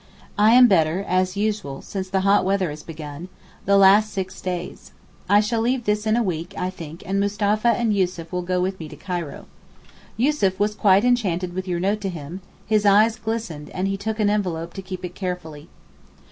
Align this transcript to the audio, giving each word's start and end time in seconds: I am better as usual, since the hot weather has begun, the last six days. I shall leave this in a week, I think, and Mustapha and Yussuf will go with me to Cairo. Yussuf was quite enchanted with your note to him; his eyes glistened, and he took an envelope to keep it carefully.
I 0.35 0.53
am 0.53 0.67
better 0.67 1.05
as 1.07 1.37
usual, 1.37 1.83
since 1.83 2.09
the 2.09 2.21
hot 2.21 2.43
weather 2.43 2.71
has 2.71 2.81
begun, 2.81 3.29
the 3.65 3.77
last 3.77 4.11
six 4.11 4.41
days. 4.41 4.93
I 5.29 5.41
shall 5.41 5.61
leave 5.61 5.83
this 5.83 6.07
in 6.07 6.15
a 6.17 6.23
week, 6.23 6.55
I 6.57 6.71
think, 6.71 7.03
and 7.05 7.19
Mustapha 7.19 7.67
and 7.67 7.93
Yussuf 7.95 8.31
will 8.31 8.41
go 8.41 8.59
with 8.59 8.79
me 8.79 8.89
to 8.89 8.95
Cairo. 8.95 9.45
Yussuf 10.17 10.59
was 10.59 10.73
quite 10.73 11.05
enchanted 11.05 11.53
with 11.53 11.67
your 11.67 11.79
note 11.79 12.01
to 12.01 12.09
him; 12.09 12.41
his 12.65 12.83
eyes 12.83 13.15
glistened, 13.17 13.69
and 13.75 13.87
he 13.87 13.95
took 13.95 14.19
an 14.19 14.31
envelope 14.31 14.73
to 14.73 14.81
keep 14.81 15.05
it 15.05 15.13
carefully. 15.13 15.69